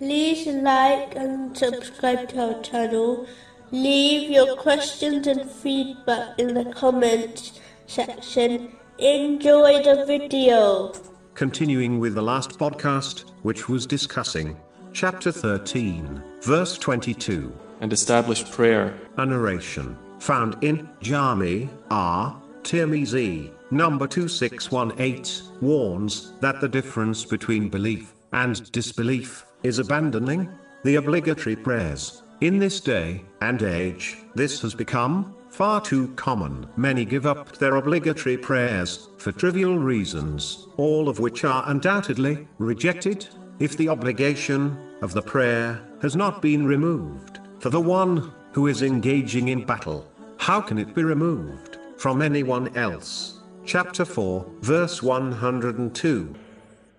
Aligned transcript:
like 0.00 1.14
and 1.14 1.56
subscribe 1.56 2.28
to 2.30 2.54
our 2.54 2.62
channel. 2.62 3.26
Leave 3.70 4.30
your 4.30 4.56
questions 4.56 5.26
and 5.26 5.48
feedback 5.50 6.38
in 6.38 6.54
the 6.54 6.64
comments 6.72 7.60
section. 7.86 8.72
Enjoy 8.98 9.82
the 9.82 10.04
video. 10.06 10.92
Continuing 11.34 11.98
with 11.98 12.14
the 12.14 12.22
last 12.22 12.58
podcast, 12.58 13.30
which 13.42 13.68
was 13.68 13.86
discussing 13.86 14.56
chapter 14.92 15.32
13, 15.32 16.22
verse 16.42 16.78
22, 16.78 17.52
and 17.80 17.92
established 17.92 18.50
prayer. 18.52 18.94
a 19.16 19.26
narration 19.26 19.96
found 20.18 20.56
in 20.62 20.88
Jami 21.00 21.68
R. 21.90 22.40
Tirmizi, 22.62 23.50
number 23.70 24.06
2618, 24.06 25.60
warns 25.60 26.32
that 26.40 26.60
the 26.60 26.68
difference 26.68 27.24
between 27.24 27.68
belief 27.68 28.14
and 28.32 28.70
disbelief 28.72 29.44
is 29.64 29.78
abandoning 29.78 30.48
the 30.84 30.96
obligatory 30.96 31.56
prayers. 31.56 32.22
In 32.42 32.58
this 32.58 32.80
day 32.80 33.24
and 33.40 33.62
age, 33.62 34.18
this 34.34 34.60
has 34.60 34.74
become 34.74 35.34
far 35.48 35.80
too 35.80 36.08
common. 36.16 36.66
Many 36.76 37.04
give 37.04 37.26
up 37.26 37.56
their 37.56 37.76
obligatory 37.76 38.36
prayers 38.36 39.08
for 39.16 39.32
trivial 39.32 39.78
reasons, 39.78 40.66
all 40.76 41.08
of 41.08 41.18
which 41.18 41.44
are 41.44 41.64
undoubtedly 41.68 42.46
rejected 42.58 43.26
if 43.58 43.76
the 43.76 43.88
obligation 43.88 44.76
of 45.00 45.14
the 45.14 45.22
prayer 45.22 45.80
has 46.02 46.14
not 46.14 46.42
been 46.42 46.66
removed. 46.66 47.38
For 47.60 47.70
the 47.70 47.80
one 47.80 48.32
who 48.52 48.66
is 48.66 48.82
engaging 48.82 49.48
in 49.48 49.64
battle, 49.64 50.06
how 50.36 50.60
can 50.60 50.76
it 50.76 50.94
be 50.94 51.02
removed 51.02 51.78
from 51.96 52.20
anyone 52.20 52.76
else? 52.76 53.40
Chapter 53.64 54.04
4, 54.04 54.44
verse 54.60 55.02
102. 55.02 56.34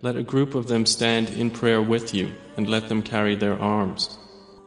Let 0.05 0.17
a 0.17 0.21
group 0.21 0.53
of 0.53 0.67
them 0.67 0.85
stand 0.85 1.31
in 1.31 1.49
prayer 1.49 1.81
with 1.81 2.13
you, 2.13 2.31
and 2.57 2.69
let 2.69 2.89
them 2.89 3.01
carry 3.01 3.33
their 3.33 3.59
arms. 3.59 4.19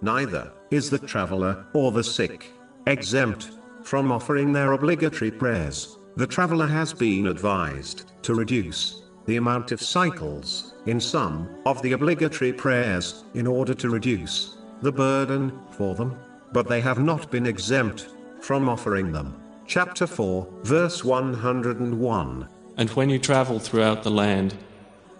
Neither 0.02 0.50
is 0.72 0.90
the 0.90 0.98
traveler 0.98 1.64
or 1.74 1.92
the 1.92 2.02
sick 2.02 2.50
exempt 2.88 3.52
from 3.84 4.10
offering 4.10 4.52
their 4.52 4.72
obligatory 4.72 5.30
prayers. 5.30 5.96
The 6.16 6.26
traveler 6.26 6.66
has 6.66 6.92
been 6.92 7.28
advised 7.28 8.10
to 8.22 8.34
reduce 8.34 9.02
the 9.26 9.36
amount 9.36 9.70
of 9.70 9.80
cycles 9.80 10.74
in 10.86 10.98
some 10.98 11.48
of 11.66 11.82
the 11.82 11.92
obligatory 11.92 12.52
prayers 12.52 13.22
in 13.34 13.46
order 13.46 13.74
to 13.74 13.90
reduce 13.90 14.56
the 14.82 14.90
burden 14.90 15.56
for 15.70 15.94
them, 15.94 16.18
but 16.52 16.66
they 16.66 16.80
have 16.80 16.98
not 16.98 17.30
been 17.30 17.46
exempt 17.46 18.08
from 18.40 18.68
offering 18.68 19.12
them. 19.12 19.40
Chapter 19.68 20.08
4, 20.08 20.48
verse 20.64 21.04
101. 21.04 22.48
And 22.76 22.90
when 22.90 23.08
you 23.08 23.20
travel 23.20 23.60
throughout 23.60 24.02
the 24.02 24.10
land, 24.10 24.56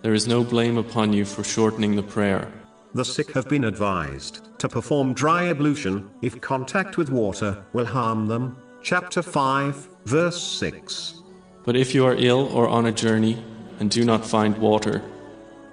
there 0.03 0.15
is 0.15 0.29
no 0.29 0.45
blame 0.45 0.79
upon 0.79 1.13
you 1.13 1.25
for 1.25 1.43
shortening 1.45 1.97
the 1.97 2.03
prayer. 2.03 2.53
The 2.95 3.05
sick 3.05 3.33
have 3.33 3.49
been 3.49 3.65
advised 3.65 4.59
to 4.59 4.69
perform 4.69 5.13
dry 5.13 5.49
ablution 5.49 6.11
if 6.23 6.41
contact 6.41 6.97
with 6.97 7.11
water 7.11 7.65
will 7.73 7.85
harm 7.85 8.27
them. 8.27 8.57
Chapter 8.83 9.23
5, 9.23 9.89
verse 10.05 10.43
6. 10.43 11.23
But 11.65 11.77
if 11.77 11.95
you 11.95 12.07
are 12.07 12.15
ill 12.17 12.49
or 12.57 12.69
on 12.69 12.87
a 12.87 12.93
journey 12.93 13.45
and 13.79 13.91
do 13.91 14.05
not 14.05 14.25
find 14.25 14.57
water, 14.57 15.03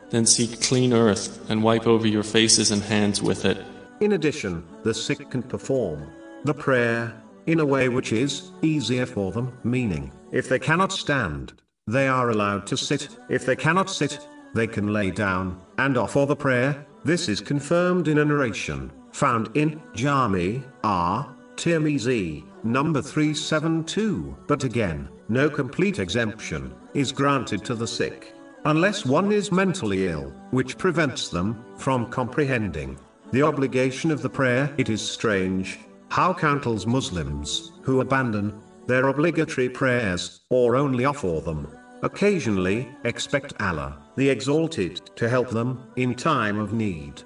then 0.10 0.26
seek 0.26 0.62
clean 0.62 0.94
earth 0.94 1.50
and 1.50 1.64
wipe 1.64 1.88
over 1.88 2.08
your 2.08 2.24
faces 2.24 2.72
and 2.72 2.82
hands 2.82 3.22
with 3.22 3.46
it. 3.46 3.64
In 4.02 4.12
addition, 4.14 4.66
the 4.84 4.94
sick 4.94 5.30
can 5.30 5.42
perform 5.42 6.12
the 6.44 6.54
prayer 6.54 7.14
in 7.46 7.60
a 7.60 7.66
way 7.66 7.90
which 7.90 8.12
is 8.12 8.52
easier 8.62 9.06
for 9.06 9.32
them, 9.32 9.58
meaning, 9.64 10.12
if 10.32 10.50
they 10.50 10.60
cannot 10.60 10.92
stand, 10.92 11.54
they 11.88 12.08
are 12.08 12.32
allowed 12.32 12.66
to 12.66 12.76
sit. 12.76 13.10
If 13.30 13.46
they 13.46 13.56
cannot 13.56 13.92
sit, 13.92 14.28
they 14.56 14.66
can 14.66 14.92
lay 14.92 15.12
down 15.12 15.62
and 15.78 15.98
offer 15.98 16.26
the 16.26 16.36
prayer. 16.36 16.86
This 17.04 17.30
is 17.30 17.42
confirmed 17.42 18.08
in 18.08 18.18
a 18.18 18.26
narration 18.26 18.92
found 19.12 19.56
in 19.56 19.82
Jami 19.94 20.64
R. 20.84 21.34
Tirmizi, 21.56 22.44
number 22.64 23.02
372. 23.02 24.36
But 24.48 24.64
again, 24.64 25.08
no 25.30 25.50
complete 25.50 26.00
exemption 26.00 26.74
is 26.94 27.12
granted 27.12 27.64
to 27.66 27.76
the 27.76 27.88
sick, 27.88 28.34
unless 28.66 29.06
one 29.06 29.32
is 29.32 29.52
mentally 29.52 30.08
ill, 30.08 30.34
which 30.50 30.78
prevents 30.78 31.30
them 31.30 31.64
from 31.78 32.10
comprehending 32.10 32.98
the 33.32 33.44
obligation 33.44 34.10
of 34.12 34.22
the 34.22 34.30
prayer. 34.30 34.74
It 34.78 34.90
is 34.90 35.02
strange 35.02 35.80
how 36.10 36.34
countless 36.34 36.86
Muslims 36.86 37.74
who 37.84 38.02
abandon 38.02 38.60
their 38.88 39.08
obligatory 39.08 39.70
prayers 39.70 40.42
or 40.50 40.76
only 40.76 41.06
offer 41.06 41.42
them 41.42 41.68
occasionally 42.06 42.88
expect 43.04 43.54
Allah, 43.60 43.98
the 44.16 44.30
Exalted, 44.30 45.10
to 45.16 45.28
help 45.28 45.50
them 45.50 45.88
in 45.96 46.14
time 46.14 46.60
of 46.60 46.72
need. 46.72 47.24